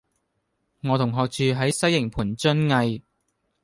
[0.81, 3.03] 我同學住喺西營盤瑧蓺